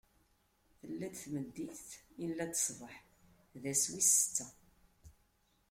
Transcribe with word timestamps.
Tella-d 0.79 1.15
tmeddit, 1.21 1.85
illa-d 2.23 2.53
ṣṣbeḥ: 2.59 2.95
d 3.61 3.63
ass 3.71 3.83
wis 3.91 4.09
setta. 4.19 4.47